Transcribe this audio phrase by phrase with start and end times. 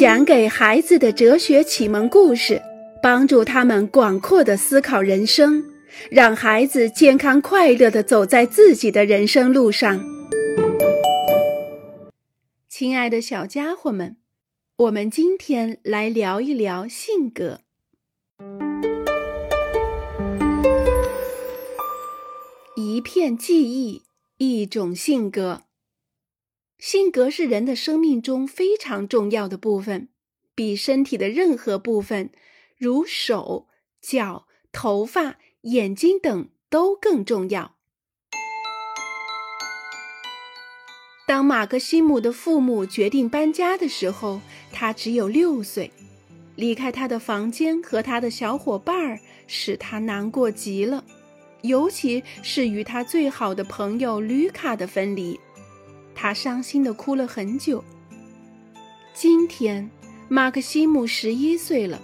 [0.00, 2.62] 讲给孩子的哲学启蒙故事，
[3.02, 5.62] 帮助他们广阔的思考人生，
[6.10, 10.02] 让孩子健康快乐的走在自己的人生路上。
[12.66, 14.16] 亲爱的小家伙们，
[14.78, 17.60] 我们今天来聊一聊性格。
[22.74, 24.00] 一片记忆，
[24.38, 25.60] 一种性格。
[26.80, 30.08] 性格是人的生命中非常重要的部分，
[30.54, 32.30] 比身体的任何部分，
[32.78, 33.68] 如手、
[34.00, 37.76] 脚、头发、眼睛等都更重要。
[41.26, 44.40] 当马克西姆的父母决定搬家的时候，
[44.72, 45.92] 他只有六岁。
[46.56, 51.04] 离开他的房间和他的小伙伴儿，使他难过极了，
[51.62, 55.38] 尤其是与他最好的朋友吕卡的分离。
[56.22, 57.82] 他伤心的哭了很久。
[59.14, 59.90] 今天，
[60.28, 61.98] 马克西姆十一岁了。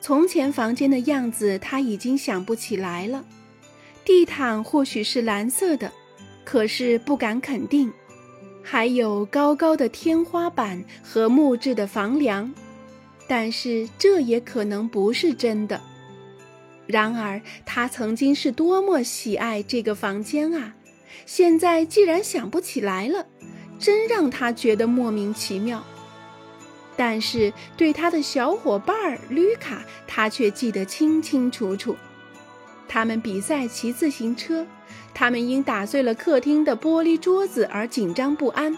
[0.00, 3.24] 从前房间的样子他已经想不起来了。
[4.04, 5.90] 地毯或许是蓝色的，
[6.44, 7.92] 可是不敢肯定。
[8.62, 12.54] 还有高高的天花板和木质的房梁，
[13.26, 15.80] 但是这也可能不是真的。
[16.86, 20.76] 然而，他曾经是多么喜爱这个房间啊！
[21.26, 23.26] 现在既然想不起来了，
[23.78, 25.82] 真让他觉得莫名其妙。
[26.96, 31.96] 但是对他的小伙伴儿吕卡，他却记得清清楚楚。
[32.86, 34.66] 他们比赛骑自行车，
[35.14, 38.76] 他们因打碎了客厅的玻璃桌子而紧张不安。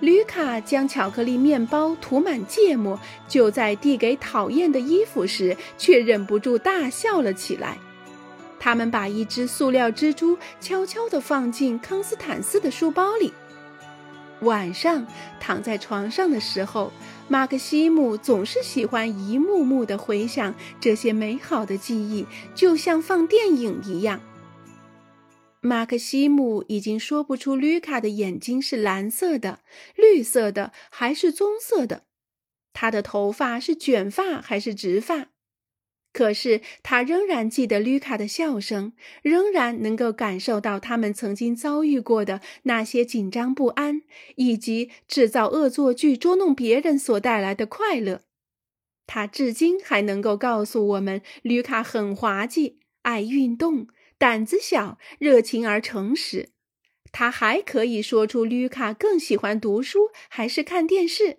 [0.00, 7.78] 吕卡将巧克力面包涂满芥末，就在递给讨厌的衣服时，却忍不住大笑了起来。
[8.64, 13.34] 他们把一只塑料蜘蛛悄悄地放进康斯坦斯的书包里。
[14.42, 15.04] 晚上
[15.40, 16.92] 躺在床上的时候，
[17.26, 24.20] 马克西姆总是喜欢一幕幕地回想这些美好的记忆，就像放电影一样。
[25.60, 29.58] 马克西姆已经说不出吕卡的眼睛是蓝色的、
[29.96, 32.04] 绿色的还是棕色的，
[32.72, 35.26] 他的头发是卷发还是直发。
[36.12, 38.92] 可是他仍然记得绿卡的笑声，
[39.22, 44.02] 仍然能够感受到他们曾经遭遇过的那些紧张不安，
[44.36, 48.22] 以及制造恶作剧捉弄别人所带来的快乐。
[49.06, 56.50] 他至今还能够告诉我们，绿卡很滑稽，爱运动，胆子小，热情而诚实。
[57.10, 61.38] 他还可以说出绿卡更喜欢读书还是看电视。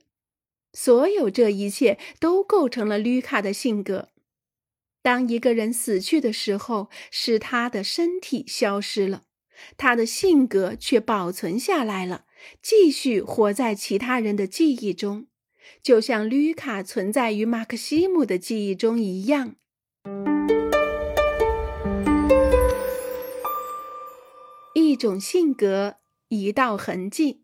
[0.72, 4.10] 所有这一切都构成了绿卡的性格。
[5.03, 9.24] 当一个人死去的时候，是他的身体消失了，
[9.75, 12.24] 他的性格却保存下来了，
[12.62, 15.28] 继续活在其他人的记忆中，
[15.81, 19.56] 就像吕卡存在于马克西姆的记忆中一样。
[24.74, 25.97] 一种性格，
[26.30, 27.44] 一道痕迹。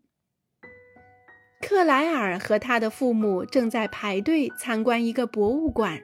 [1.60, 6.02] 克莱尔和他的父母正在排队参观一个博物馆。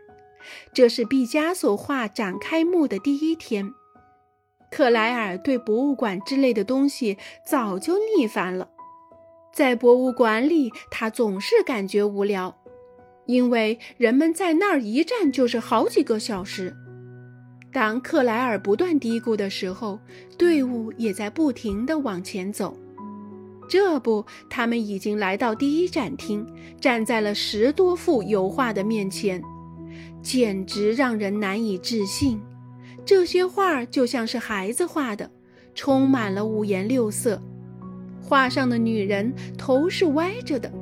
[0.73, 3.73] 这是毕加索画展开幕的第一天。
[4.71, 8.69] 克莱尔对博物馆之类的东西早就腻烦了。
[9.55, 12.55] 在博物馆里，他总是感觉无聊，
[13.27, 16.77] 因为人们在那儿一站就是好几个小时。
[17.73, 19.99] 当克莱尔不断嘀咕的时候，
[20.37, 22.77] 队伍也在不停地往前走。
[23.69, 26.47] 这不，他们已经来到第一展厅，
[26.81, 29.43] 站在了十多幅油画的面前。
[30.23, 32.41] 简直让人难以置信，
[33.05, 35.31] 这些画就像是孩子画的，
[35.75, 37.41] 充满了五颜六色。
[38.21, 40.73] 画上的女人头是歪着的，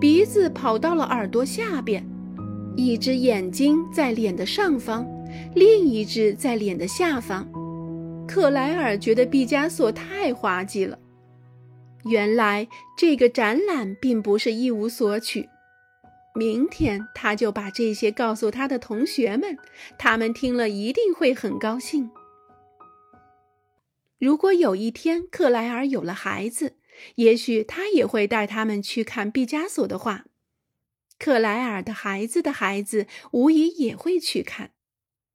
[0.00, 2.06] 鼻子跑到了耳朵下边，
[2.76, 5.04] 一只眼睛在脸的上方，
[5.54, 7.48] 另一只在脸的下方。
[8.28, 10.96] 克莱尔觉得毕加索太滑稽了。
[12.04, 12.66] 原来
[12.96, 15.48] 这个展览并不是一无所取。
[16.34, 19.58] 明天他就把这些告诉他的同学们，
[19.98, 22.10] 他们听了一定会很高兴。
[24.18, 26.76] 如果有一天克莱尔有了孩子，
[27.16, 30.24] 也许他也会带他们去看毕加索的画。
[31.18, 34.70] 克莱尔的孩子的孩子无疑也会去看。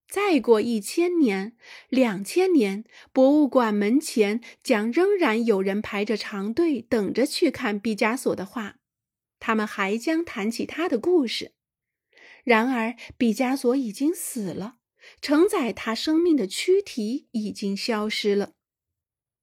[0.09, 1.57] 再过一千年、
[1.89, 8.76] 两千年，博物馆门前将仍然有人排着长队，等着去看毕加索的画。
[9.39, 11.53] 他们还将谈起他的故事。
[12.43, 14.77] 然而，毕加索已经死了，
[15.21, 18.53] 承载他生命的躯体已经消失了。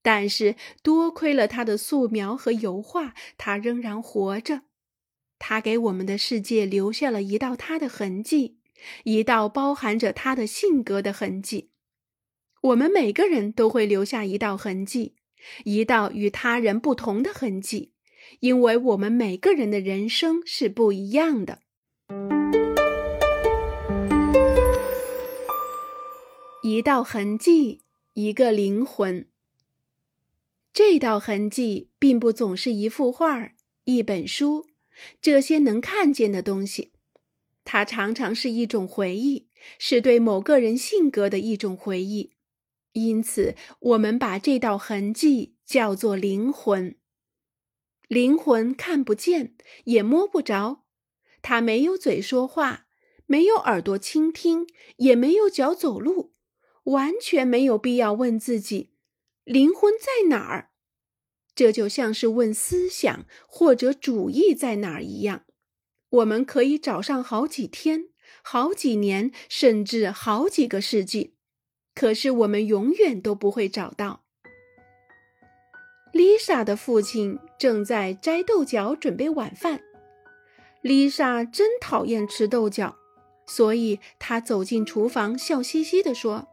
[0.02, 4.62] 但是，多亏了他的素描和油画，他仍然活着。
[5.38, 8.58] 他给我们的世界留下了一道他的痕迹，
[9.04, 11.70] 一道包含着他的性格的痕迹。
[12.60, 15.16] 我们每个人都会留下一道痕迹，
[15.64, 17.93] 一道与他人不同的痕迹，
[18.40, 21.60] 因为我们每个人的人生是不一样的。
[26.62, 27.82] 一道痕迹，
[28.14, 29.28] 一个灵魂。
[30.72, 33.52] 这道痕迹并不总是一幅画、
[33.84, 34.66] 一本书
[35.20, 36.92] 这些能看见的东西，
[37.64, 39.46] 它常常是一种回忆，
[39.78, 42.32] 是对某个人性格的一种回忆。
[42.92, 46.96] 因此，我们把这道痕迹叫做灵魂。
[48.08, 50.84] 灵魂看不见，也摸不着，
[51.42, 52.86] 它没有嘴说话，
[53.26, 54.66] 没有耳朵倾听，
[54.96, 56.32] 也没有脚走路。
[56.84, 58.92] 完全没有必要问自己，
[59.44, 60.72] 灵魂在哪儿？
[61.54, 65.46] 这就像是问思想或者主义在哪儿一样。
[66.10, 68.08] 我们可以找上好几天、
[68.42, 71.36] 好几年，甚至好几个世纪，
[71.94, 74.23] 可是我们永远都不会找到。
[76.14, 79.80] 丽莎的父亲正在摘豆角准备晚饭。
[80.80, 82.94] 丽莎真讨厌吃豆角，
[83.46, 86.46] 所以她走进厨房，笑嘻嘻地说。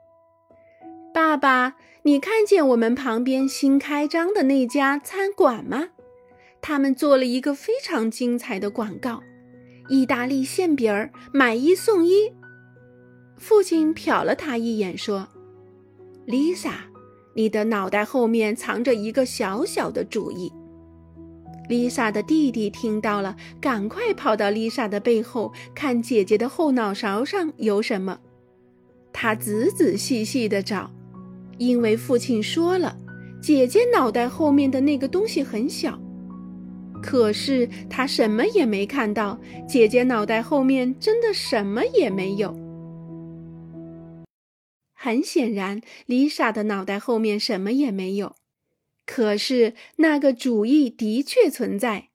[1.14, 5.90] 爸爸，你看见我们旁边新开张的那家餐馆吗？
[6.60, 9.22] 他们做了一个非常精彩的广告，
[9.90, 12.34] 意大利馅饼儿买一送一。
[13.38, 15.28] 父亲瞟了他一眼，说
[16.26, 16.74] ：“Lisa，
[17.34, 20.52] 你的脑袋后面藏着一个小小的主意。
[21.70, 28.20] ”Lisa 的弟弟听到了，赶快跑到 Lisa 的背后，看姐姐的后脑勺上有什么。
[29.14, 30.92] 他仔仔细细地找。
[31.58, 32.98] 因为父亲说了，
[33.40, 36.00] 姐姐脑袋后面的那个东西很小，
[37.04, 39.40] 可是他什么也没看到。
[39.68, 42.52] 姐姐脑袋后面真的什么也没有。
[45.04, 48.36] 很显然，丽莎的脑袋后面什么也没有，
[49.04, 52.10] 可是那个主意的确存在，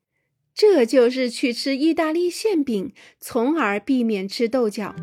[0.54, 4.94] 这就是去吃意大利馅饼，从而避免吃豆角。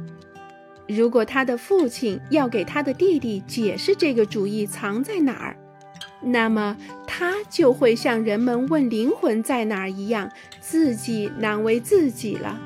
[0.88, 5.58] 如果他的父亲要给他的弟弟解释这个主意藏在哪儿，
[6.22, 10.32] 那么他就会像人们问灵魂在哪儿一样，
[10.62, 12.58] 自己难为自己了。